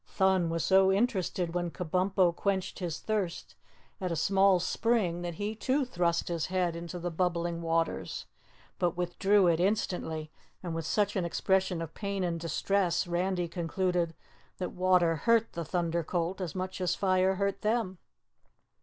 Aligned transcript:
Thun 0.07 0.49
was 0.49 0.65
so 0.65 0.91
interested 0.91 1.53
when 1.53 1.69
Kabumpo 1.69 2.35
quenched 2.35 2.79
his 2.79 2.97
thirst 2.99 3.53
at 3.99 4.11
a 4.11 4.15
small 4.15 4.59
spring 4.59 5.21
that 5.21 5.35
he 5.35 5.53
too 5.55 5.85
thrust 5.85 6.27
his 6.27 6.47
head 6.47 6.75
into 6.75 6.97
the 6.97 7.11
bubbling 7.11 7.61
waters, 7.61 8.25
but 8.79 8.97
withdrew 8.97 9.45
it 9.45 9.59
instantly 9.59 10.31
and 10.63 10.73
with 10.73 10.87
such 10.87 11.15
an 11.15 11.23
expression 11.23 11.83
of 11.83 11.93
pain 11.93 12.23
and 12.23 12.39
distress 12.39 13.05
Randy 13.05 13.47
concluded 13.47 14.15
that 14.57 14.71
water 14.71 15.17
hurt 15.17 15.53
the 15.53 15.63
Thunder 15.63 16.03
Colt 16.03 16.41
as 16.41 16.55
much 16.55 16.81
as 16.81 16.95
fire 16.95 17.35
hurt 17.35 17.61
them. 17.61 17.99